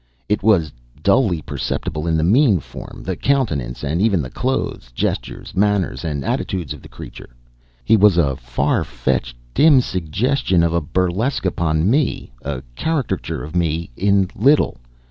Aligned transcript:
It 0.27 0.41
was 0.41 0.73
dully 1.03 1.43
perceptible 1.43 2.07
in 2.07 2.17
the 2.17 2.23
mean 2.23 2.59
form, 2.59 3.03
the 3.05 3.15
countenance, 3.15 3.83
and 3.83 4.01
even 4.01 4.19
the 4.23 4.31
clothes, 4.31 4.89
gestures, 4.95 5.55
manner, 5.55 5.95
and 6.01 6.25
attitudes 6.25 6.73
of 6.73 6.81
the 6.81 6.87
creature. 6.89 7.29
He 7.85 7.97
was 7.97 8.17
a 8.17 8.35
farfetched, 8.35 9.35
dim 9.53 9.79
suggestion 9.79 10.63
of 10.63 10.73
a 10.73 10.81
burlesque 10.81 11.45
upon 11.45 11.87
me, 11.87 12.31
a 12.41 12.63
caricature 12.75 13.43
of 13.43 13.55
me 13.55 13.91
in 13.95 14.27
little. 14.35 14.79